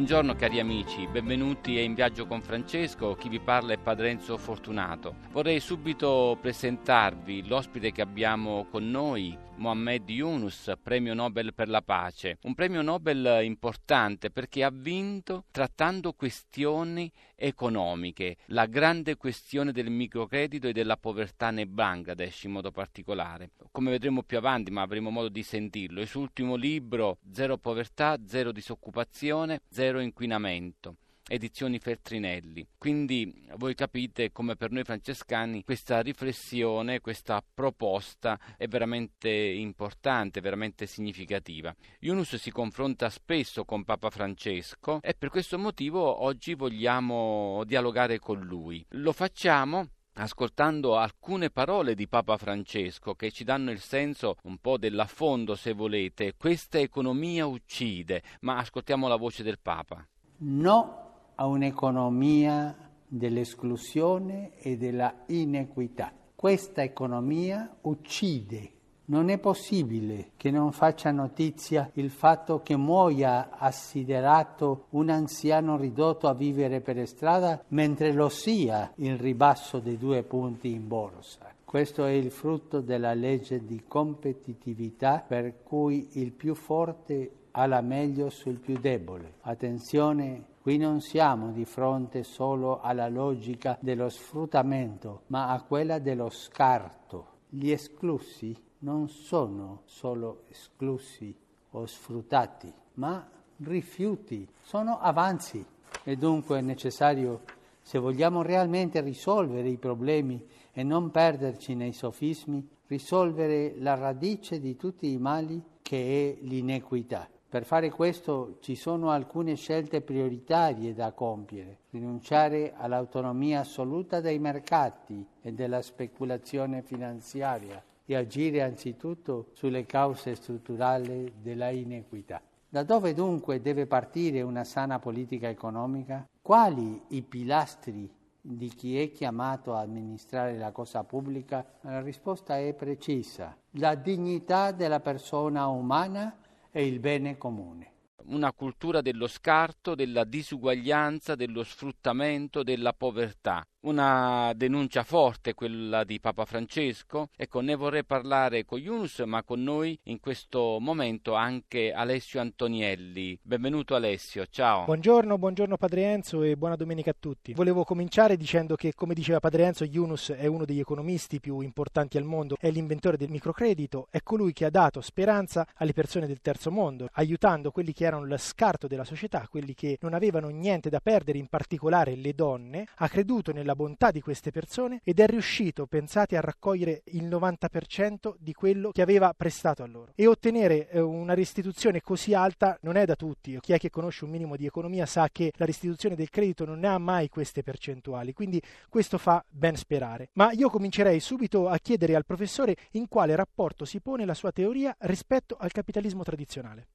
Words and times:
Buongiorno 0.00 0.34
cari 0.34 0.58
amici, 0.58 1.06
benvenuti 1.08 1.76
a 1.76 1.82
In 1.82 1.92
Viaggio 1.92 2.26
con 2.26 2.40
Francesco, 2.40 3.16
chi 3.16 3.28
vi 3.28 3.38
parla 3.38 3.74
è 3.74 3.78
Padre 3.78 4.08
Enzo 4.08 4.38
Fortunato. 4.38 5.16
Vorrei 5.30 5.60
subito 5.60 6.38
presentarvi 6.40 7.46
l'ospite 7.46 7.92
che 7.92 8.00
abbiamo 8.00 8.64
con 8.70 8.90
noi, 8.90 9.36
Mohamed 9.56 10.08
Yunus, 10.08 10.72
premio 10.82 11.12
Nobel 11.12 11.52
per 11.52 11.68
la 11.68 11.82
pace. 11.82 12.38
Un 12.44 12.54
premio 12.54 12.80
Nobel 12.80 13.40
importante 13.44 14.30
perché 14.30 14.64
ha 14.64 14.70
vinto 14.70 15.44
trattando 15.50 16.14
questioni 16.14 17.12
economiche, 17.34 18.36
la 18.46 18.64
grande 18.64 19.16
questione 19.16 19.70
del 19.70 19.90
microcredito 19.90 20.68
e 20.68 20.72
della 20.72 20.96
povertà 20.96 21.50
nel 21.50 21.66
Bangladesh 21.66 22.44
in 22.44 22.52
modo 22.52 22.70
particolare. 22.70 23.50
Come 23.70 23.90
vedremo 23.90 24.22
più 24.22 24.38
avanti, 24.38 24.70
ma 24.70 24.80
avremo 24.80 25.10
modo 25.10 25.28
di 25.28 25.42
sentirlo, 25.42 26.00
il 26.00 26.06
suo 26.06 26.22
ultimo 26.22 26.54
libro 26.54 27.18
Zero 27.30 27.58
povertà, 27.58 28.18
zero 28.26 28.52
disoccupazione, 28.52 29.60
zero 29.68 29.89
inquinamento 29.98 30.96
edizioni 31.30 31.78
Feltrinelli. 31.78 32.66
Quindi 32.76 33.46
voi 33.56 33.74
capite 33.74 34.32
come 34.32 34.56
per 34.56 34.72
noi 34.72 34.82
francescani 34.82 35.62
questa 35.62 36.00
riflessione, 36.00 37.00
questa 37.00 37.42
proposta 37.54 38.38
è 38.56 38.66
veramente 38.66 39.30
importante, 39.30 40.40
veramente 40.40 40.86
significativa. 40.86 41.74
Yunus 42.00 42.34
si 42.34 42.50
confronta 42.50 43.08
spesso 43.08 43.64
con 43.64 43.84
Papa 43.84 44.10
Francesco 44.10 44.98
e 45.02 45.14
per 45.14 45.28
questo 45.28 45.56
motivo 45.56 46.22
oggi 46.22 46.54
vogliamo 46.54 47.62
dialogare 47.64 48.18
con 48.18 48.40
lui. 48.40 48.84
Lo 48.90 49.12
facciamo 49.12 49.86
ascoltando 50.14 50.96
alcune 50.96 51.50
parole 51.50 51.94
di 51.94 52.08
Papa 52.08 52.36
Francesco 52.36 53.14
che 53.14 53.30
ci 53.30 53.44
danno 53.44 53.70
il 53.70 53.80
senso 53.80 54.36
un 54.44 54.58
po' 54.58 54.76
dell'affondo, 54.76 55.54
se 55.54 55.72
volete. 55.72 56.34
Questa 56.36 56.78
economia 56.78 57.46
uccide, 57.46 58.22
ma 58.40 58.58
ascoltiamo 58.58 59.08
la 59.08 59.16
voce 59.16 59.42
del 59.42 59.58
Papa. 59.60 60.06
No 60.38 61.32
a 61.34 61.46
un'economia 61.46 62.90
dell'esclusione 63.06 64.56
e 64.58 64.76
della 64.76 65.24
inequità. 65.26 66.12
Questa 66.34 66.82
economia 66.82 67.76
uccide. 67.82 68.79
Non 69.10 69.28
è 69.28 69.38
possibile 69.38 70.30
che 70.36 70.52
non 70.52 70.70
faccia 70.70 71.10
notizia 71.10 71.90
il 71.94 72.10
fatto 72.10 72.62
che 72.62 72.76
muoia 72.76 73.48
assiderato 73.50 74.86
un 74.90 75.10
anziano 75.10 75.76
ridotto 75.76 76.28
a 76.28 76.32
vivere 76.32 76.80
per 76.80 77.08
strada 77.08 77.60
mentre 77.70 78.12
lo 78.12 78.28
sia 78.28 78.92
il 78.98 79.18
ribasso 79.18 79.80
dei 79.80 79.98
due 79.98 80.22
punti 80.22 80.70
in 80.70 80.86
borsa. 80.86 81.52
Questo 81.64 82.04
è 82.04 82.12
il 82.12 82.30
frutto 82.30 82.80
della 82.80 83.12
legge 83.12 83.64
di 83.64 83.82
competitività 83.88 85.24
per 85.26 85.64
cui 85.64 86.10
il 86.12 86.30
più 86.30 86.54
forte 86.54 87.32
ha 87.50 87.66
la 87.66 87.80
meglio 87.80 88.30
sul 88.30 88.60
più 88.60 88.78
debole. 88.78 89.34
Attenzione 89.40 90.44
Qui 90.60 90.76
non 90.76 91.00
siamo 91.00 91.52
di 91.52 91.64
fronte 91.64 92.22
solo 92.22 92.80
alla 92.82 93.08
logica 93.08 93.78
dello 93.80 94.10
sfruttamento, 94.10 95.22
ma 95.28 95.48
a 95.48 95.62
quella 95.62 95.98
dello 95.98 96.28
scarto. 96.28 97.38
Gli 97.48 97.70
esclusi 97.70 98.54
non 98.80 99.08
sono 99.08 99.82
solo 99.84 100.44
esclusi 100.48 101.34
o 101.72 101.86
sfruttati, 101.86 102.72
ma 102.94 103.28
rifiuti, 103.58 104.48
sono 104.62 104.98
avanzi 105.00 105.64
e 106.04 106.16
dunque 106.16 106.58
è 106.58 106.62
necessario, 106.62 107.42
se 107.82 107.98
vogliamo 107.98 108.42
realmente 108.42 109.00
risolvere 109.00 109.68
i 109.68 109.76
problemi 109.76 110.42
e 110.72 110.82
non 110.82 111.10
perderci 111.10 111.74
nei 111.74 111.92
sofismi, 111.92 112.66
risolvere 112.86 113.74
la 113.78 113.94
radice 113.94 114.60
di 114.60 114.76
tutti 114.76 115.10
i 115.10 115.18
mali 115.18 115.62
che 115.82 116.38
è 116.38 116.44
l'inequità. 116.44 117.28
Per 117.48 117.64
fare 117.64 117.90
questo 117.90 118.58
ci 118.60 118.76
sono 118.76 119.10
alcune 119.10 119.56
scelte 119.56 120.02
prioritarie 120.02 120.94
da 120.94 121.10
compiere. 121.10 121.78
Rinunciare 121.90 122.74
all'autonomia 122.76 123.60
assoluta 123.60 124.20
dei 124.20 124.38
mercati 124.38 125.26
e 125.42 125.52
della 125.52 125.82
speculazione 125.82 126.82
finanziaria 126.82 127.82
e 128.10 128.16
agire 128.16 128.60
anzitutto 128.62 129.50
sulle 129.52 129.86
cause 129.86 130.34
strutturali 130.34 131.32
della 131.40 131.68
inequità. 131.70 132.42
Da 132.68 132.82
dove 132.82 133.14
dunque 133.14 133.60
deve 133.60 133.86
partire 133.86 134.42
una 134.42 134.64
sana 134.64 134.98
politica 134.98 135.48
economica? 135.48 136.28
Quali 136.42 137.00
i 137.10 137.22
pilastri 137.22 138.12
di 138.40 138.68
chi 138.68 139.00
è 139.00 139.12
chiamato 139.12 139.74
a 139.74 139.82
amministrare 139.82 140.58
la 140.58 140.72
cosa 140.72 141.04
pubblica? 141.04 141.64
La 141.82 142.00
risposta 142.00 142.58
è 142.58 142.74
precisa. 142.74 143.56
La 143.74 143.94
dignità 143.94 144.72
della 144.72 144.98
persona 144.98 145.68
umana 145.68 146.36
e 146.72 146.84
il 146.84 146.98
bene 146.98 147.38
comune 147.38 147.88
una 148.30 148.52
cultura 148.52 149.00
dello 149.00 149.26
scarto, 149.26 149.96
della 149.96 150.22
disuguaglianza, 150.22 151.34
dello 151.34 151.64
sfruttamento, 151.64 152.62
della 152.62 152.92
povertà 152.92 153.66
una 153.82 154.52
denuncia 154.54 155.04
forte 155.04 155.54
quella 155.54 156.04
di 156.04 156.20
Papa 156.20 156.44
Francesco. 156.44 157.28
Ecco, 157.36 157.60
ne 157.60 157.74
vorrei 157.74 158.04
parlare 158.04 158.64
con 158.64 158.78
Yunus, 158.78 159.20
ma 159.20 159.42
con 159.42 159.62
noi 159.62 159.98
in 160.04 160.20
questo 160.20 160.78
momento 160.80 161.34
anche 161.34 161.92
Alessio 161.92 162.40
Antonielli. 162.40 163.38
Benvenuto 163.42 163.94
Alessio, 163.94 164.44
ciao. 164.50 164.84
Buongiorno, 164.84 165.38
buongiorno 165.38 165.76
Padre 165.76 166.02
Enzo 166.12 166.42
e 166.42 166.56
buona 166.56 166.76
domenica 166.76 167.10
a 167.10 167.16
tutti. 167.18 167.54
Volevo 167.54 167.84
cominciare 167.84 168.36
dicendo 168.36 168.76
che, 168.76 168.92
come 168.94 169.14
diceva 169.14 169.40
Padre 169.40 169.64
Enzo, 169.64 169.84
Yunus 169.84 170.30
è 170.30 170.46
uno 170.46 170.64
degli 170.64 170.80
economisti 170.80 171.40
più 171.40 171.60
importanti 171.60 172.18
al 172.18 172.24
mondo, 172.24 172.56
è 172.58 172.70
l'inventore 172.70 173.16
del 173.16 173.30
microcredito, 173.30 174.08
è 174.10 174.20
colui 174.22 174.52
che 174.52 174.66
ha 174.66 174.70
dato 174.70 175.00
speranza 175.00 175.66
alle 175.76 175.92
persone 175.92 176.26
del 176.26 176.40
terzo 176.40 176.70
mondo, 176.70 177.08
aiutando 177.12 177.70
quelli 177.70 177.92
che 177.92 178.04
erano 178.04 178.26
lo 178.26 178.36
scarto 178.36 178.86
della 178.86 179.04
società, 179.04 179.46
quelli 179.48 179.74
che 179.74 179.98
non 180.00 180.14
avevano 180.14 180.48
niente 180.48 180.90
da 180.90 181.00
perdere, 181.00 181.38
in 181.38 181.48
particolare 181.48 182.14
le 182.14 182.34
donne, 182.34 182.86
ha 182.96 183.08
creduto 183.08 183.52
nella 183.52 183.69
la 183.70 183.76
bontà 183.76 184.10
di 184.10 184.20
queste 184.20 184.50
persone 184.50 185.00
ed 185.04 185.20
è 185.20 185.26
riuscito, 185.26 185.86
pensate, 185.86 186.36
a 186.36 186.40
raccogliere 186.40 187.02
il 187.12 187.24
90% 187.26 188.34
di 188.38 188.52
quello 188.52 188.90
che 188.90 189.02
aveva 189.02 189.32
prestato 189.36 189.84
a 189.84 189.86
loro. 189.86 190.12
E 190.16 190.26
ottenere 190.26 190.88
eh, 190.88 190.98
una 191.00 191.34
restituzione 191.34 192.00
così 192.00 192.34
alta 192.34 192.76
non 192.82 192.96
è 192.96 193.04
da 193.04 193.14
tutti. 193.14 193.58
Chi 193.60 193.72
è 193.72 193.78
che 193.78 193.90
conosce 193.90 194.24
un 194.24 194.30
minimo 194.30 194.56
di 194.56 194.66
economia 194.66 195.06
sa 195.06 195.28
che 195.30 195.52
la 195.56 195.66
restituzione 195.66 196.16
del 196.16 196.30
credito 196.30 196.64
non 196.64 196.84
ha 196.84 196.98
mai 196.98 197.28
queste 197.28 197.62
percentuali, 197.62 198.32
quindi 198.32 198.60
questo 198.88 199.18
fa 199.18 199.44
ben 199.48 199.76
sperare. 199.76 200.30
Ma 200.32 200.50
io 200.50 200.68
comincerei 200.68 201.20
subito 201.20 201.68
a 201.68 201.78
chiedere 201.78 202.16
al 202.16 202.26
professore 202.26 202.76
in 202.92 203.06
quale 203.06 203.36
rapporto 203.36 203.84
si 203.84 204.00
pone 204.00 204.24
la 204.24 204.34
sua 204.34 204.50
teoria 204.50 204.94
rispetto 205.00 205.56
al 205.58 205.70
capitalismo 205.70 206.24
tradizionale. 206.24 206.88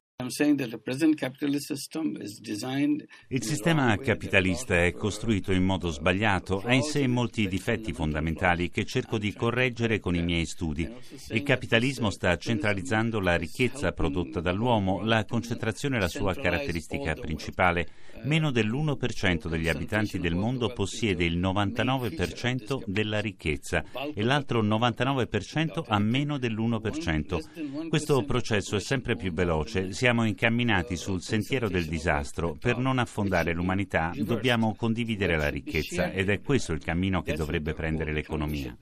Il 3.27 3.43
sistema 3.43 3.97
capitalista 3.97 4.83
è 4.83 4.93
costruito 4.93 5.51
in 5.51 5.63
modo 5.63 5.89
sbagliato, 5.89 6.61
ha 6.63 6.73
in 6.73 6.83
sé 6.83 7.05
molti 7.05 7.49
difetti 7.49 7.91
fondamentali 7.91 8.69
che 8.69 8.85
cerco 8.85 9.17
di 9.17 9.33
correggere 9.33 9.99
con 9.99 10.15
i 10.15 10.23
miei 10.23 10.45
studi. 10.45 10.89
Il 11.31 11.43
capitalismo 11.43 12.09
sta 12.11 12.37
centralizzando 12.37 13.19
la 13.19 13.35
ricchezza 13.35 13.91
prodotta 13.91 14.39
dall'uomo, 14.39 15.03
la 15.03 15.25
concentrazione 15.25 15.97
è 15.97 15.99
la 15.99 16.07
sua 16.07 16.33
caratteristica 16.33 17.13
principale. 17.13 17.85
Meno 18.23 18.51
dell'1% 18.51 19.47
degli 19.47 19.67
abitanti 19.67 20.19
del 20.19 20.35
mondo 20.35 20.73
possiede 20.73 21.25
il 21.25 21.37
99% 21.37 22.83
della 22.85 23.19
ricchezza 23.19 23.83
e 24.13 24.23
l'altro 24.23 24.63
99% 24.63 25.83
ha 25.87 25.99
meno 25.99 26.37
dell'1%. 26.37 27.87
Questo 27.89 28.23
processo 28.23 28.75
è 28.75 28.79
sempre 28.79 29.15
più 29.15 29.31
veloce, 29.31 29.93
siamo 29.93 30.25
incamminati 30.25 30.95
sul 30.95 31.21
sentiero 31.21 31.69
del 31.69 31.85
disastro. 31.85 32.57
Per 32.59 32.77
non 32.77 32.99
affondare 32.99 33.53
l'umanità 33.53 34.11
dobbiamo 34.15 34.75
condividere 34.75 35.37
la 35.37 35.49
ricchezza 35.49 36.11
ed 36.11 36.29
è 36.29 36.41
questo 36.41 36.73
il 36.73 36.83
cammino 36.83 37.21
che 37.21 37.33
dovrebbe 37.33 37.73
prendere 37.73 38.11
l'economia. 38.11 38.75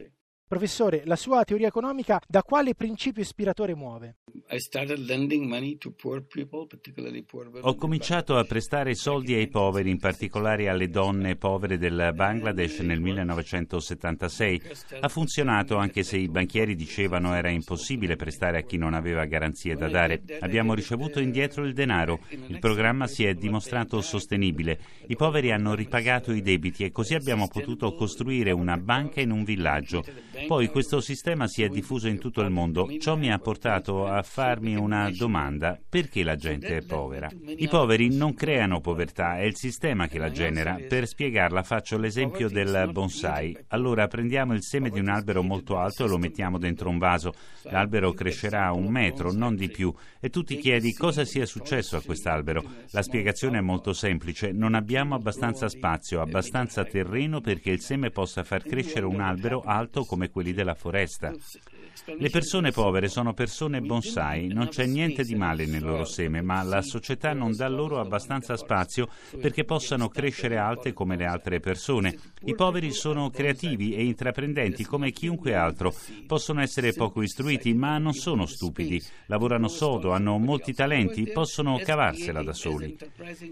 Professore, 0.53 1.01
la 1.05 1.15
sua 1.15 1.43
teoria 1.45 1.65
economica 1.65 2.21
da 2.27 2.43
quale 2.43 2.75
principio 2.75 3.23
ispiratore 3.23 3.73
muove? 3.73 4.17
Ho 7.61 7.75
cominciato 7.75 8.37
a 8.37 8.43
prestare 8.43 8.93
soldi 8.93 9.33
ai 9.33 9.47
poveri, 9.47 9.89
in 9.89 9.97
particolare 9.97 10.69
alle 10.69 10.89
donne 10.89 11.37
povere 11.37 11.79
del 11.79 12.11
Bangladesh 12.13 12.79
nel 12.79 12.99
1976. 12.99 14.61
Ha 14.99 15.07
funzionato 15.07 15.77
anche 15.77 16.03
se 16.03 16.17
i 16.17 16.29
banchieri 16.29 16.75
dicevano 16.75 17.33
era 17.33 17.49
impossibile 17.49 18.15
prestare 18.15 18.59
a 18.59 18.61
chi 18.61 18.77
non 18.77 18.93
aveva 18.93 19.25
garanzie 19.25 19.75
da 19.75 19.89
dare. 19.89 20.21
Abbiamo 20.41 20.75
ricevuto 20.75 21.19
indietro 21.19 21.65
il 21.65 21.73
denaro. 21.73 22.19
Il 22.29 22.59
programma 22.59 23.07
si 23.07 23.25
è 23.25 23.33
dimostrato 23.33 24.01
sostenibile. 24.01 24.79
I 25.07 25.15
poveri 25.15 25.51
hanno 25.51 25.73
ripagato 25.73 26.31
i 26.31 26.43
debiti 26.43 26.83
e 26.83 26.91
così 26.91 27.15
abbiamo 27.15 27.47
potuto 27.47 27.95
costruire 27.95 28.51
una 28.51 28.77
banca 28.77 29.19
in 29.19 29.31
un 29.31 29.43
villaggio. 29.43 30.03
Poi 30.53 30.67
questo 30.67 31.01
sistema 31.01 31.47
si 31.47 31.63
è 31.63 31.67
diffuso 31.67 32.07
in 32.07 32.19
tutto 32.19 32.41
il 32.41 32.51
mondo. 32.51 32.87
Ciò 32.99 33.15
mi 33.15 33.31
ha 33.31 33.39
portato 33.39 34.05
a 34.05 34.21
farmi 34.21 34.75
una 34.75 35.09
domanda. 35.09 35.79
Perché 35.89 36.21
la 36.21 36.35
gente 36.35 36.77
è 36.77 36.81
povera? 36.83 37.27
I 37.57 37.67
poveri 37.67 38.15
non 38.15 38.35
creano 38.35 38.79
povertà, 38.79 39.39
è 39.39 39.45
il 39.45 39.55
sistema 39.55 40.07
che 40.07 40.19
la 40.19 40.29
genera. 40.29 40.77
Per 40.87 41.07
spiegarla 41.07 41.63
faccio 41.63 41.97
l'esempio 41.97 42.49
del 42.49 42.87
bonsai. 42.91 43.57
Allora 43.69 44.05
prendiamo 44.05 44.53
il 44.53 44.61
seme 44.61 44.91
di 44.91 44.99
un 44.99 45.07
albero 45.07 45.41
molto 45.41 45.79
alto 45.79 46.05
e 46.05 46.07
lo 46.07 46.19
mettiamo 46.19 46.59
dentro 46.59 46.87
un 46.87 46.99
vaso. 46.99 47.33
L'albero 47.63 48.13
crescerà 48.13 48.71
un 48.73 48.91
metro, 48.91 49.31
non 49.31 49.55
di 49.55 49.69
più. 49.69 49.91
E 50.19 50.29
tu 50.29 50.43
ti 50.43 50.57
chiedi 50.57 50.93
cosa 50.93 51.25
sia 51.25 51.47
successo 51.47 51.97
a 51.97 52.03
quest'albero. 52.03 52.63
La 52.91 53.01
spiegazione 53.01 53.57
è 53.57 53.61
molto 53.61 53.91
semplice. 53.91 54.51
Non 54.51 54.75
abbiamo 54.75 55.15
abbastanza 55.15 55.67
spazio, 55.67 56.21
abbastanza 56.21 56.85
terreno 56.85 57.41
perché 57.41 57.71
il 57.71 57.81
seme 57.81 58.11
possa 58.11 58.43
far 58.43 58.61
crescere 58.61 59.07
un 59.07 59.19
albero 59.19 59.63
alto 59.65 60.05
come 60.05 60.29
quelli 60.43 60.53
della 60.53 60.75
foresta. 60.75 61.33
Le 62.05 62.29
persone 62.29 62.71
povere 62.71 63.07
sono 63.07 63.33
persone 63.33 63.79
bonsai, 63.79 64.47
non 64.47 64.67
c'è 64.67 64.85
niente 64.85 65.23
di 65.23 65.35
male 65.35 65.65
nel 65.65 65.83
loro 65.83 66.05
seme, 66.05 66.41
ma 66.41 66.63
la 66.63 66.81
società 66.81 67.33
non 67.33 67.55
dà 67.55 67.67
loro 67.67 67.99
abbastanza 67.99 68.57
spazio 68.57 69.07
perché 69.39 69.63
possano 69.63 70.09
crescere 70.09 70.57
alte 70.57 70.91
come 70.91 71.15
le 71.15 71.25
altre 71.25 71.59
persone. 71.59 72.17
I 72.45 72.55
poveri 72.55 72.91
sono 72.91 73.29
creativi 73.29 73.93
e 73.93 74.03
intraprendenti 74.05 74.83
come 74.85 75.11
chiunque 75.11 75.53
altro, 75.53 75.93
possono 76.25 76.61
essere 76.61 76.93
poco 76.93 77.21
istruiti, 77.21 77.73
ma 77.73 77.97
non 77.99 78.13
sono 78.13 78.45
stupidi, 78.47 79.01
lavorano 79.27 79.67
sodo, 79.67 80.11
hanno 80.11 80.37
molti 80.37 80.73
talenti, 80.73 81.29
possono 81.31 81.77
cavarsela 81.77 82.43
da 82.43 82.53
soli. 82.53 82.97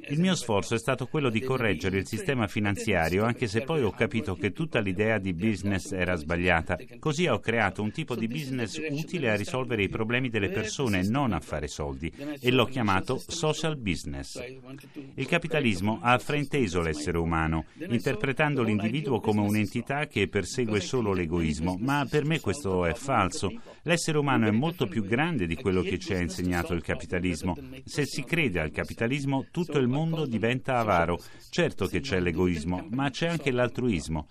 Il 0.10 0.20
mio 0.20 0.36
sforzo 0.36 0.74
è 0.76 0.80
stato 0.80 1.06
quello 1.06 1.30
di 1.30 1.42
correggere 1.42 2.00
il 2.00 2.08
sistema 2.08 2.48
finanziario, 2.48 3.24
anche 3.24 3.48
se 3.48 3.62
poi 3.62 3.84
ho 3.84 3.92
capito 3.92 4.36
che 4.36 4.52
tutta 4.52 4.80
l'idea 4.80 5.20
di 5.20 5.34
business 5.34 5.92
era 5.92 6.16
sbagliata. 6.16 6.78
Così 7.00 7.28
ho 7.28 7.40
creato 7.40 7.82
un 7.82 7.92
tipo 7.92 8.16
di 8.16 8.30
business 8.32 8.80
utile 8.90 9.30
a 9.30 9.36
risolvere 9.36 9.84
i 9.84 9.90
problemi 9.90 10.30
delle 10.30 10.50
persone, 10.50 11.04
non 11.04 11.34
a 11.34 11.40
fare 11.40 11.68
soldi, 11.68 12.12
e 12.40 12.52
l'ho 12.52 12.66
chiamato 12.66 13.22
social 13.28 13.78
business. 13.78 14.42
Il 15.16 15.26
capitalismo 15.28 16.00
ha 16.02 16.18
frainteso 16.18 16.82
l'essere 16.82 17.18
umano, 17.18 17.66
interpretando 17.90 18.64
l'individuo 18.64 19.20
come 19.20 19.42
un'entità 19.42 20.08
che 20.08 20.28
persegue 20.28 20.80
solo 20.80 21.14
l'egoismo, 21.14 21.78
ma 21.80 22.08
per 22.10 22.26
me 22.26 22.40
questo 22.40 22.86
è 22.86 22.94
falso. 22.94 23.52
L'essere 23.84 24.18
umano 24.18 24.48
è 24.48 24.52
molto 24.52 24.88
più 24.88 25.04
grande 25.04 25.46
di 25.46 25.56
quello 25.56 25.82
che 25.82 26.00
ci 26.00 26.14
ha 26.14 26.20
insegnato 26.20 26.74
il 26.74 26.82
capitalismo. 26.82 27.58
Se 27.84 28.06
si 28.06 28.24
crede 28.24 28.60
al 28.60 28.72
capitalismo, 28.72 29.48
tutto 29.52 29.78
il 29.80 29.88
mondo 29.88 30.26
diventa 30.26 30.80
avaro. 30.80 31.20
Certo 31.50 31.88
che 31.88 32.00
c'è 32.00 32.20
l'egoismo, 32.20 32.88
ma 32.92 33.10
c'è 33.10 33.28
anche 33.28 33.52
l'altruismo. 33.52 34.28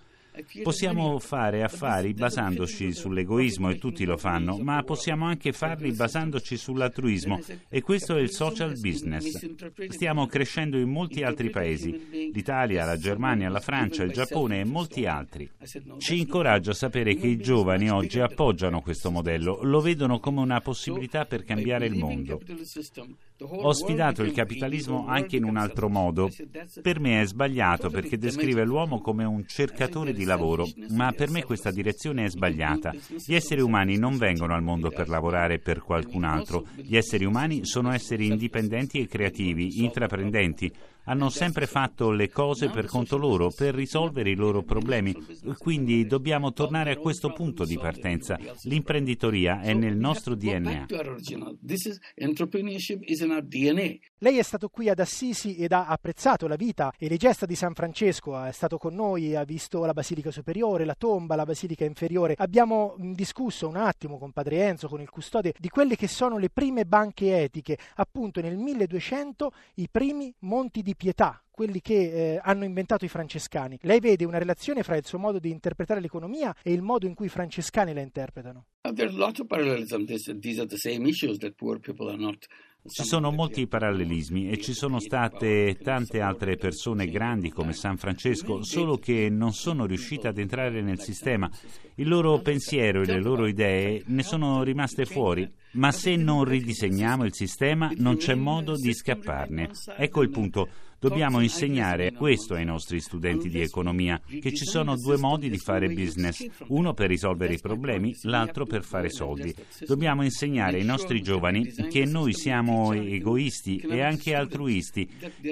Possiamo 0.63 1.19
fare 1.19 1.61
affari 1.61 2.13
basandoci 2.13 2.93
sull'egoismo 2.93 3.69
e 3.69 3.77
tutti 3.77 4.05
lo 4.05 4.15
fanno, 4.15 4.57
ma 4.57 4.81
possiamo 4.81 5.25
anche 5.25 5.51
farli 5.51 5.91
basandoci 5.91 6.55
sull'altruismo 6.55 7.39
e 7.67 7.81
questo 7.81 8.15
è 8.15 8.21
il 8.21 8.31
social 8.31 8.79
business. 8.79 9.49
Stiamo 9.89 10.27
crescendo 10.27 10.77
in 10.77 10.89
molti 10.89 11.23
altri 11.23 11.49
paesi, 11.49 12.31
l'Italia, 12.33 12.85
la 12.85 12.97
Germania, 12.97 13.49
la 13.49 13.59
Francia, 13.59 14.03
il 14.03 14.11
Giappone 14.11 14.61
e 14.61 14.63
molti 14.63 15.05
altri. 15.05 15.49
Ci 15.97 16.19
incoraggia 16.19 16.73
sapere 16.73 17.15
che 17.15 17.27
i 17.27 17.37
giovani 17.37 17.89
oggi 17.89 18.21
appoggiano 18.21 18.81
questo 18.81 19.11
modello, 19.11 19.59
lo 19.63 19.81
vedono 19.81 20.19
come 20.19 20.39
una 20.39 20.61
possibilità 20.61 21.25
per 21.25 21.43
cambiare 21.43 21.87
il 21.87 21.97
mondo. 21.97 22.39
Ho 23.43 23.73
sfidato 23.73 24.21
il 24.23 24.31
capitalismo 24.31 25.07
anche 25.07 25.35
in 25.35 25.43
un 25.43 25.57
altro 25.57 25.89
modo. 25.89 26.29
Per 26.81 26.99
me 26.99 27.21
è 27.21 27.25
sbagliato 27.25 27.89
perché 27.89 28.17
descrive 28.17 28.63
l'uomo 28.63 29.01
come 29.01 29.23
un 29.23 29.45
cercatore 29.47 30.13
di 30.13 30.20
lavoro, 30.23 30.67
ma 30.89 31.11
per 31.11 31.29
me 31.29 31.43
questa 31.43 31.71
direzione 31.71 32.25
è 32.25 32.29
sbagliata. 32.29 32.93
Gli 33.25 33.33
esseri 33.33 33.61
umani 33.61 33.97
non 33.97 34.17
vengono 34.17 34.53
al 34.53 34.63
mondo 34.63 34.89
per 34.89 35.09
lavorare 35.09 35.59
per 35.59 35.81
qualcun 35.81 36.23
altro. 36.23 36.65
Gli 36.75 36.97
esseri 36.97 37.25
umani 37.25 37.65
sono 37.65 37.91
esseri 37.91 38.27
indipendenti 38.27 38.99
e 38.99 39.07
creativi, 39.07 39.83
intraprendenti 39.83 40.71
hanno 41.05 41.29
sempre 41.29 41.67
fatto 41.67 42.11
le 42.11 42.29
cose 42.29 42.69
per 42.69 42.85
conto 42.85 43.17
loro, 43.17 43.49
per 43.49 43.73
risolvere 43.73 44.29
i 44.29 44.35
loro 44.35 44.63
problemi. 44.63 45.15
Quindi 45.57 46.05
dobbiamo 46.05 46.53
tornare 46.53 46.91
a 46.91 46.97
questo 46.97 47.31
punto 47.33 47.65
di 47.65 47.77
partenza. 47.77 48.37
L'imprenditoria 48.63 49.61
è 49.61 49.73
nel 49.73 49.97
nostro 49.97 50.35
DNA. 50.35 50.85
Lei 54.17 54.37
è 54.37 54.43
stato 54.43 54.69
qui 54.69 54.89
ad 54.89 54.99
Assisi 54.99 55.55
ed 55.55 55.71
ha 55.71 55.87
apprezzato 55.87 56.47
la 56.47 56.55
vita 56.55 56.93
e 56.97 57.07
le 57.07 57.17
gesta 57.17 57.45
di 57.45 57.55
San 57.55 57.73
Francesco, 57.73 58.39
è 58.43 58.51
stato 58.51 58.77
con 58.77 58.93
noi, 58.93 59.35
ha 59.35 59.43
visto 59.43 59.83
la 59.85 59.93
Basilica 59.93 60.31
Superiore, 60.31 60.85
la 60.85 60.95
tomba, 60.95 61.35
la 61.35 61.45
Basilica 61.45 61.85
Inferiore. 61.85 62.35
Abbiamo 62.37 62.95
discusso 62.97 63.67
un 63.67 63.75
attimo 63.75 64.17
con 64.17 64.31
Padre 64.31 64.67
Enzo, 64.67 64.87
con 64.87 65.01
il 65.01 65.09
custode, 65.09 65.53
di 65.57 65.69
quelle 65.69 65.95
che 65.95 66.07
sono 66.07 66.37
le 66.37 66.49
prime 66.49 66.85
banche 66.85 67.41
etiche, 67.41 67.77
appunto 67.95 68.41
nel 68.41 68.57
1200 68.57 69.51
i 69.75 69.87
primi 69.89 70.33
monti 70.39 70.81
di 70.81 70.90
pietà, 70.95 71.41
quelli 71.49 71.81
che 71.81 72.33
eh, 72.33 72.39
hanno 72.41 72.63
inventato 72.63 73.05
i 73.05 73.07
francescani. 73.07 73.77
Lei 73.81 73.99
vede 73.99 74.25
una 74.25 74.37
relazione 74.37 74.83
fra 74.83 74.95
il 74.95 75.05
suo 75.05 75.19
modo 75.19 75.39
di 75.39 75.49
interpretare 75.49 75.99
l'economia 75.99 76.55
e 76.63 76.73
il 76.73 76.81
modo 76.81 77.05
in 77.05 77.13
cui 77.13 77.27
i 77.27 77.29
francescani 77.29 77.93
la 77.93 78.01
interpretano? 78.01 78.65
There's 78.93 79.13
lots 79.13 79.39
of 79.39 79.47
parallelism. 79.47 80.05
These 80.05 80.59
are 80.59 80.67
the 80.67 80.77
same 80.77 81.07
issues 81.07 81.37
that 81.39 81.53
poor 81.55 81.79
people 81.79 82.09
are 82.09 82.17
not 82.17 82.47
ci 82.87 83.03
sono 83.03 83.31
molti 83.31 83.67
parallelismi 83.67 84.49
e 84.49 84.57
ci 84.57 84.73
sono 84.73 84.99
state 84.99 85.77
tante 85.83 86.19
altre 86.19 86.55
persone 86.55 87.07
grandi 87.09 87.51
come 87.51 87.73
San 87.73 87.97
Francesco, 87.97 88.63
solo 88.63 88.97
che 88.97 89.29
non 89.29 89.53
sono 89.53 89.85
riuscite 89.85 90.27
ad 90.27 90.39
entrare 90.39 90.81
nel 90.81 90.99
sistema. 90.99 91.49
Il 91.95 92.07
loro 92.07 92.39
pensiero 92.39 93.01
e 93.01 93.05
le 93.05 93.21
loro 93.21 93.45
idee 93.45 94.01
ne 94.07 94.23
sono 94.23 94.63
rimaste 94.63 95.05
fuori. 95.05 95.47
Ma 95.73 95.91
se 95.91 96.15
non 96.15 96.43
ridisegniamo 96.43 97.23
il 97.23 97.33
sistema 97.33 97.91
non 97.97 98.17
c'è 98.17 98.33
modo 98.33 98.75
di 98.75 98.93
scapparne. 98.93 99.69
Ecco 99.97 100.21
il 100.21 100.29
punto. 100.29 100.67
Dobbiamo 101.01 101.41
insegnare 101.41 102.11
questo 102.11 102.53
ai 102.53 102.63
nostri 102.63 102.99
studenti 102.99 103.49
di 103.49 103.59
economia, 103.59 104.21
che 104.39 104.53
ci 104.53 104.65
sono 104.65 104.95
due 104.95 105.17
modi 105.17 105.49
di 105.49 105.57
fare 105.57 105.89
business, 105.89 106.45
uno 106.67 106.93
per 106.93 107.07
risolvere 107.07 107.55
i 107.55 107.59
problemi, 107.59 108.15
l'altro 108.21 108.67
per 108.67 108.83
fare 108.83 109.09
soldi. 109.09 109.51
Dobbiamo 109.87 110.21
insegnare 110.23 110.77
ai 110.77 110.85
nostri 110.85 111.23
giovani 111.23 111.65
che 111.89 112.05
noi 112.05 112.35
siamo 112.35 112.70
egoisti 112.93 113.77
e 113.77 114.01
anche 114.01 114.35
altruisti. 114.35 115.07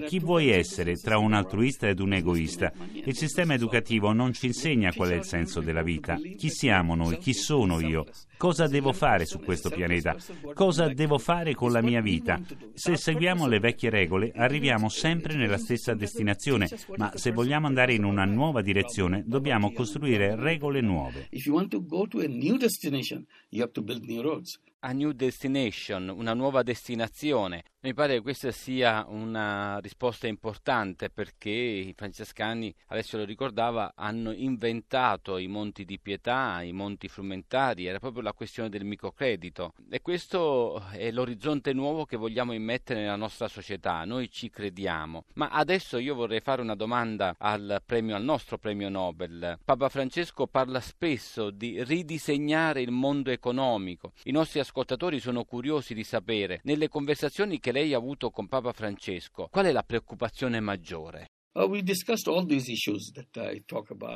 Chi 0.07 0.19
vuoi 0.19 0.49
essere 0.49 0.95
tra 0.95 1.17
un 1.17 1.33
altruista 1.33 1.87
ed 1.87 1.99
un 1.99 2.13
egoista? 2.13 2.71
Il 2.93 3.15
sistema 3.15 3.53
educativo 3.53 4.11
non 4.13 4.33
ci 4.33 4.47
insegna 4.47 4.93
qual 4.93 5.09
è 5.09 5.15
il 5.15 5.23
senso 5.23 5.61
della 5.61 5.83
vita. 5.83 6.17
Chi 6.37 6.49
siamo 6.49 6.95
noi? 6.95 7.17
Chi 7.17 7.33
sono 7.33 7.79
io? 7.79 8.05
Cosa 8.37 8.67
devo 8.67 8.93
fare 8.93 9.25
su 9.25 9.39
questo 9.39 9.69
pianeta? 9.69 10.15
Cosa 10.53 10.87
devo 10.87 11.17
fare 11.17 11.53
con 11.53 11.73
la 11.73 11.81
mia 11.81 12.01
vita? 12.01 12.39
Se 12.73 12.95
seguiamo 12.95 13.47
le 13.47 13.59
vecchie 13.59 13.89
regole 13.89 14.31
arriviamo 14.33 14.87
sempre 14.87 15.35
nella 15.35 15.57
stessa 15.57 15.93
destinazione, 15.93 16.69
ma 16.95 17.11
se 17.15 17.31
vogliamo 17.31 17.67
andare 17.67 17.93
in 17.93 18.05
una 18.05 18.23
nuova 18.23 18.61
direzione 18.61 19.23
dobbiamo 19.25 19.73
costruire 19.73 20.35
regole 20.35 20.79
nuove. 20.79 21.27
If 21.31 21.45
you 21.45 21.55
want 21.55 21.69
to 21.71 21.83
go 21.83 22.07
to 22.07 22.19
a 22.19 22.27
new 22.27 22.57
destination, 22.57 23.25
you 23.49 23.61
have 23.61 23.73
to 23.73 23.81
build 23.81 24.05
new 24.05 24.21
roads 24.21 24.57
a 24.81 24.91
new 24.93 25.11
destination, 25.11 26.09
una 26.09 26.33
nuova 26.33 26.63
destinazione. 26.63 27.63
Mi 27.81 27.93
pare 27.93 28.15
che 28.15 28.21
questa 28.21 28.51
sia 28.51 29.05
una 29.07 29.79
risposta 29.79 30.27
importante 30.27 31.09
perché 31.09 31.49
i 31.49 31.93
francescani, 31.95 32.75
adesso 32.87 33.15
lo 33.15 33.23
ricordava, 33.23 33.93
hanno 33.95 34.33
inventato 34.33 35.37
i 35.37 35.47
monti 35.47 35.85
di 35.85 35.97
pietà, 35.97 36.61
i 36.61 36.73
monti 36.73 37.07
frumentari, 37.07 37.85
era 37.85 37.97
proprio 37.97 38.21
la 38.21 38.33
questione 38.33 38.67
del 38.67 38.83
microcredito 38.83 39.75
e 39.89 40.01
questo 40.01 40.83
è 40.91 41.09
l'orizzonte 41.09 41.71
nuovo 41.71 42.03
che 42.03 42.17
vogliamo 42.17 42.51
immettere 42.51 42.99
nella 42.99 43.15
nostra 43.15 43.47
società, 43.47 44.03
noi 44.03 44.29
ci 44.29 44.49
crediamo. 44.49 45.23
Ma 45.35 45.47
adesso 45.47 45.99
io 45.99 46.15
vorrei 46.15 46.41
fare 46.41 46.61
una 46.61 46.75
domanda 46.75 47.33
al, 47.37 47.81
premio, 47.85 48.13
al 48.17 48.23
nostro 48.25 48.57
premio 48.57 48.89
Nobel. 48.89 49.57
Papa 49.63 49.87
Francesco 49.87 50.47
parla 50.47 50.81
spesso 50.81 51.49
di 51.49 51.81
ridisegnare 51.81 52.81
il 52.81 52.91
mondo 52.91 53.31
economico. 53.31 54.11
I 54.23 54.31
nostri 54.31 54.59
ascoltatori 54.59 55.21
sono 55.21 55.45
curiosi 55.45 55.93
di 55.93 56.03
sapere, 56.03 56.59
nelle 56.63 56.89
conversazioni 56.89 57.57
che 57.57 57.67
lei 57.71 57.93
ha 57.93 57.97
avuto 57.97 58.29
con 58.29 58.47
Papa 58.47 58.73
Francesco, 58.73 59.47
qual 59.49 59.65
è 59.65 59.71
la 59.71 59.83
preoccupazione 59.83 60.59
maggiore? 60.59 61.29
Uh, 61.51 61.81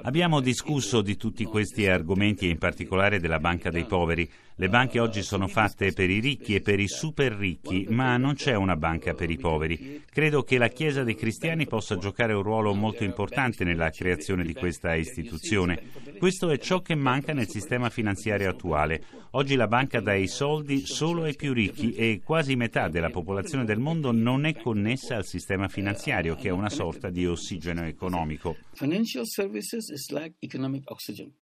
Abbiamo 0.04 0.40
discusso 0.40 1.02
di 1.02 1.18
tutti 1.18 1.44
questi 1.46 1.88
argomenti 1.88 2.46
e 2.46 2.50
in 2.50 2.60
particolare 2.60 3.20
della 3.20 3.40
banca 3.40 3.72
dei 3.72 3.86
poveri. 3.86 4.30
Le 4.56 4.70
banche 4.70 5.00
oggi 5.00 5.24
sono 5.24 5.48
fatte 5.48 5.94
per 5.94 6.12
i 6.12 6.20
ricchi 6.20 6.54
e 6.54 6.62
per 6.62 6.80
i 6.80 6.88
super 6.88 7.32
ricchi, 7.34 7.88
ma 7.90 8.18
non 8.18 8.36
c'è 8.36 8.54
una 8.54 8.75
banca 8.75 9.16
per 9.16 9.32
i 9.32 9.38
poveri. 9.38 10.04
Credo 10.08 10.44
che 10.44 10.60
la 10.60 10.68
Chiesa 10.68 11.04
dei 11.04 11.16
cristiani 11.16 11.66
possa 11.66 11.98
giocare 11.98 12.34
un 12.34 12.44
ruolo 12.44 12.75
molto 12.75 13.04
importante 13.04 13.63
nella 13.63 13.90
creazione 13.90 14.44
di 14.44 14.54
questa 14.54 14.94
istituzione. 14.94 15.82
Questo 16.20 16.52
è 16.52 16.60
ciò 16.60 16.82
che 16.82 16.94
manca 16.94 17.34
nel 17.34 17.50
sistema 17.50 17.90
finanziario 17.90 18.48
attuale. 18.48 19.04
Oggi 19.32 19.56
la 19.56 19.68
banca 19.68 20.00
dà 20.00 20.13
i 20.13 20.28
soldi 20.28 20.86
solo 20.86 21.24
ai 21.24 21.36
più 21.36 21.54
ricchi 21.54 21.96
e 21.96 22.22
quasi 22.24 22.56
metà 22.56 22.88
della 22.88 23.10
popolazione 23.10 23.66
del 23.66 23.80
mondo 23.80 24.12
non 24.12 24.46
è 24.46 24.54
connessa 24.56 25.16
al 25.16 25.25
sistema 25.25 25.68
finanziario, 25.68 26.36
che 26.36 26.50
è 26.50 26.52
una 26.52 26.70
sorta 26.70 27.10
di 27.10 27.23
ossigeno 27.25 27.86
economico. 27.86 28.58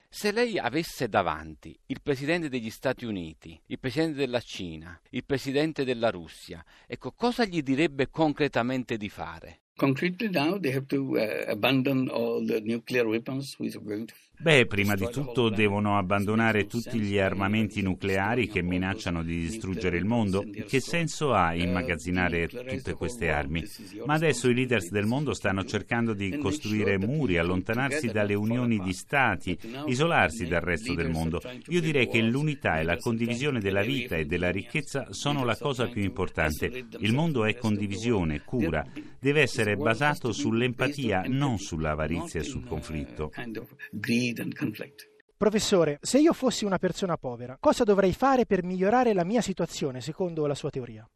Se 0.09 0.31
lei 0.31 0.59
avesse 0.59 1.09
davanti 1.09 1.75
il 1.87 1.99
Presidente 2.01 2.47
degli 2.47 2.69
Stati 2.69 3.03
Uniti, 3.03 3.59
il 3.65 3.79
Presidente 3.79 4.17
della 4.17 4.41
Cina, 4.41 4.99
il 5.09 5.25
Presidente 5.25 5.83
della 5.83 6.11
Russia, 6.11 6.63
ecco, 6.85 7.13
cosa 7.13 7.45
gli 7.45 7.63
direbbe 7.63 8.09
concretamente 8.11 8.95
di 8.97 9.09
fare? 9.09 9.62
Concretely 9.75 10.29
now 10.29 10.57
they 10.59 10.71
have 10.71 10.87
to 10.89 11.17
uh, 11.17 11.51
abandon 11.51 12.07
all 12.09 12.45
the 12.45 12.61
nuclear 12.61 13.07
weapons 13.07 13.55
which 13.57 13.75
are 13.75 13.79
going 13.79 14.07
to 14.07 14.13
Beh, 14.43 14.65
prima 14.65 14.95
di 14.95 15.07
tutto 15.09 15.47
devono 15.47 15.97
abbandonare 15.97 16.65
tutti 16.65 16.99
gli 16.99 17.17
armamenti 17.17 17.81
nucleari 17.81 18.49
che 18.49 18.61
minacciano 18.61 19.23
di 19.23 19.39
distruggere 19.39 19.95
il 19.95 20.03
mondo. 20.03 20.43
Che 20.67 20.81
senso 20.81 21.33
ha 21.33 21.55
immagazzinare 21.55 22.49
tutte 22.49 22.93
queste 22.93 23.29
armi? 23.29 23.63
Ma 24.05 24.15
adesso 24.15 24.49
i 24.49 24.53
leaders 24.53 24.89
del 24.89 25.05
mondo 25.05 25.33
stanno 25.33 25.63
cercando 25.63 26.13
di 26.13 26.35
costruire 26.37 26.97
muri, 26.97 27.37
allontanarsi 27.37 28.07
dalle 28.07 28.33
unioni 28.33 28.79
di 28.79 28.91
stati, 28.91 29.57
isolarsi 29.85 30.45
dal 30.45 30.61
resto 30.61 30.93
del 30.93 31.09
mondo. 31.09 31.41
Io 31.67 31.79
direi 31.79 32.09
che 32.09 32.21
l'unità 32.21 32.79
e 32.79 32.83
la 32.83 32.97
condivisione 32.97 33.61
della 33.61 33.83
vita 33.83 34.17
e 34.17 34.25
della 34.25 34.51
ricchezza 34.51 35.07
sono 35.11 35.45
la 35.45 35.55
cosa 35.55 35.87
più 35.87 36.01
importante. 36.01 36.87
Il 36.97 37.13
mondo 37.13 37.45
è 37.45 37.55
condivisione, 37.55 38.41
cura, 38.43 38.85
deve 39.23 39.39
essere 39.39 39.77
basato 39.77 40.33
sull'empatia, 40.33 41.23
non 41.27 41.57
sull'avarizia 41.57 42.41
e 42.41 42.43
sul 42.43 42.65
conflitto 42.65 43.31
and 43.33 44.53
conflict. 44.53 45.11
Professore, 45.37 45.97
se 46.01 46.19
io 46.19 46.33
fossi 46.33 46.65
una 46.65 46.77
persona 46.77 47.15
povera, 47.15 47.55
cosa 47.57 47.85
dovrei 47.85 48.11
fare 48.11 48.45
per 48.45 48.63
migliorare 48.63 49.13
la 49.13 49.23
mia 49.23 49.41
situazione 49.41 50.01
secondo 50.01 50.45
la 50.45 50.55
sua 50.55 50.69
teoria? 50.69 51.09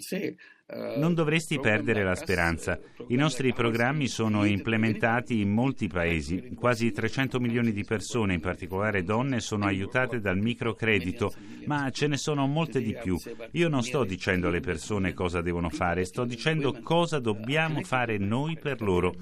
Say. 0.00 0.36
Non 0.68 1.14
dovresti 1.14 1.60
perdere 1.60 2.02
la 2.02 2.16
speranza. 2.16 2.76
I 3.06 3.14
nostri 3.14 3.52
programmi 3.52 4.08
sono 4.08 4.44
implementati 4.44 5.38
in 5.40 5.50
molti 5.50 5.86
paesi. 5.86 6.54
Quasi 6.56 6.90
300 6.90 7.38
milioni 7.38 7.70
di 7.70 7.84
persone, 7.84 8.34
in 8.34 8.40
particolare 8.40 9.04
donne, 9.04 9.38
sono 9.38 9.66
aiutate 9.66 10.18
dal 10.18 10.38
microcredito, 10.38 11.32
ma 11.66 11.88
ce 11.90 12.08
ne 12.08 12.16
sono 12.16 12.48
molte 12.48 12.82
di 12.82 12.96
più. 13.00 13.16
Io 13.52 13.68
non 13.68 13.84
sto 13.84 14.02
dicendo 14.02 14.48
alle 14.48 14.58
persone 14.58 15.12
cosa 15.14 15.40
devono 15.40 15.68
fare, 15.68 16.04
sto 16.04 16.24
dicendo 16.24 16.80
cosa 16.82 17.20
dobbiamo 17.20 17.82
fare 17.82 18.18
noi 18.18 18.58
per 18.60 18.80
loro. 18.80 19.14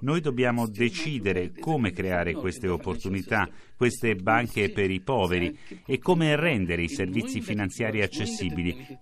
Noi 0.00 0.20
dobbiamo 0.20 0.66
decidere 0.66 1.52
come 1.60 1.92
creare 1.92 2.32
queste 2.32 2.66
opportunità, 2.66 3.48
queste 3.76 4.16
banche 4.16 4.70
per 4.70 4.90
i 4.90 5.00
poveri 5.00 5.56
e 5.86 6.00
come 6.00 6.34
rendere 6.34 6.82
i 6.82 6.88
servizi 6.88 7.40
finanziari 7.40 8.02
accessibili. 8.02 8.47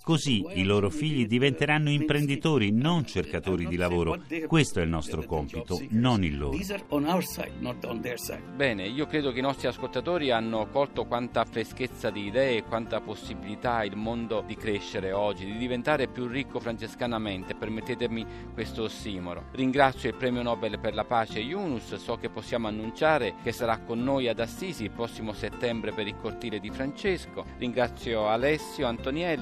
Così 0.03 0.45
i 0.55 0.65
loro 0.65 0.91
figli 0.91 1.27
diventeranno 1.27 1.91
imprenditori, 1.91 2.71
non 2.71 3.05
cercatori 3.05 3.67
di 3.67 3.77
lavoro. 3.77 4.21
Questo 4.47 4.81
è 4.81 4.83
il 4.83 4.89
nostro 4.89 5.25
compito, 5.25 5.81
non 5.91 6.25
il 6.25 6.39
loro. 6.39 6.57
Bene, 8.55 8.87
io 8.87 9.07
credo 9.07 9.33
che 9.33 9.39
i 9.39 9.43
nostri 9.43 9.69
ascoltatori 9.69 10.31
hanno 10.31 10.69
colto 10.71 11.05
quanta 11.05 11.45
freschezza 11.45 12.11
di 12.11 12.27
idee 12.27 12.59
e 12.59 12.63
quanta 12.65 13.01
possibilità 13.01 13.77
ha 13.77 13.85
il 13.85 13.97
mondo 13.97 14.43
di 14.47 14.57
crescere 14.57 15.13
oggi, 15.13 15.45
di 15.45 15.57
diventare 15.57 16.09
più 16.09 16.27
ricco 16.27 16.61
francescanamente, 16.61 17.55
permettetemi 17.55 18.25
questo 18.53 18.85
ossimoro. 18.85 19.49
Ringrazio 19.53 20.09
il 20.09 20.17
premio 20.17 20.43
Nobel 20.43 20.79
per 20.79 20.95
la 20.95 21.05
pace 21.05 21.41
Yunus, 21.41 21.95
so 21.97 22.17
che 22.17 22.29
possiamo 22.29 22.69
annunciare 22.69 23.35
che 23.43 23.53
sarà 23.53 23.79
con 23.79 24.03
noi 24.03 24.29
ad 24.29 24.41
Assisi 24.41 24.85
il 24.85 24.91
prossimo 24.91 25.33
settembre 25.33 25.93
per 25.93 26.07
il 26.07 26.17
cortile 26.17 26.59
di 26.61 26.71
Francesco. 26.71 27.45
Ringrazio 27.59 28.29
Alessio 28.29 28.87
Antonielli. 28.87 29.36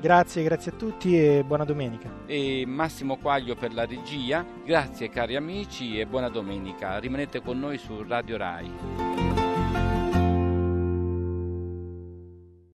Grazie, 0.00 0.42
grazie 0.42 0.72
a 0.72 0.74
tutti 0.74 1.18
e 1.18 1.44
buona 1.44 1.64
domenica 1.64 1.74
domenica. 1.76 2.10
E 2.26 2.64
Massimo 2.66 3.16
Quaglio 3.16 3.54
per 3.54 3.72
la 3.72 3.84
regia. 3.84 4.44
Grazie 4.64 5.10
cari 5.10 5.36
amici 5.36 6.00
e 6.00 6.06
buona 6.06 6.28
domenica. 6.28 6.98
Rimanete 6.98 7.42
con 7.42 7.58
noi 7.58 7.78
su 7.78 8.02
Radio 8.02 8.36
Rai. 8.36 9.05